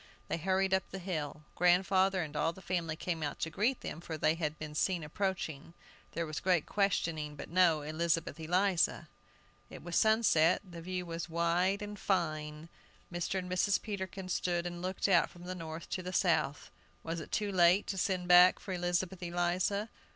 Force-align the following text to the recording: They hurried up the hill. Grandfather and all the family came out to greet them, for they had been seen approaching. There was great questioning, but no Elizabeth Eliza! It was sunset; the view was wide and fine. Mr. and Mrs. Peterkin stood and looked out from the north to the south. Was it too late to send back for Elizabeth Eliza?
They 0.29 0.37
hurried 0.37 0.73
up 0.73 0.89
the 0.89 0.97
hill. 0.97 1.43
Grandfather 1.53 2.23
and 2.23 2.35
all 2.35 2.53
the 2.53 2.59
family 2.63 2.95
came 2.95 3.21
out 3.21 3.37
to 3.41 3.51
greet 3.51 3.81
them, 3.81 4.01
for 4.01 4.17
they 4.17 4.33
had 4.33 4.57
been 4.57 4.73
seen 4.73 5.03
approaching. 5.03 5.75
There 6.13 6.25
was 6.25 6.39
great 6.39 6.65
questioning, 6.65 7.35
but 7.35 7.51
no 7.51 7.83
Elizabeth 7.83 8.39
Eliza! 8.39 9.09
It 9.69 9.83
was 9.83 9.95
sunset; 9.95 10.63
the 10.67 10.81
view 10.81 11.05
was 11.05 11.29
wide 11.29 11.83
and 11.83 11.99
fine. 11.99 12.67
Mr. 13.13 13.37
and 13.37 13.47
Mrs. 13.47 13.79
Peterkin 13.79 14.27
stood 14.27 14.65
and 14.65 14.81
looked 14.81 15.07
out 15.07 15.29
from 15.29 15.43
the 15.43 15.53
north 15.53 15.87
to 15.91 16.01
the 16.01 16.13
south. 16.13 16.71
Was 17.03 17.19
it 17.19 17.31
too 17.31 17.51
late 17.51 17.85
to 17.85 17.97
send 17.99 18.27
back 18.27 18.57
for 18.57 18.73
Elizabeth 18.73 19.21
Eliza? 19.21 19.87